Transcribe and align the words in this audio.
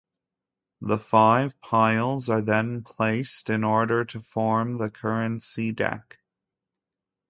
The 0.81 0.97
five 0.97 1.61
piles 1.61 2.27
are 2.27 2.41
then 2.41 2.81
placed 2.81 3.51
in 3.51 3.63
order 3.63 4.03
to 4.05 4.21
form 4.21 4.77
the 4.79 4.89
currency 4.89 5.71
deck. 5.73 6.17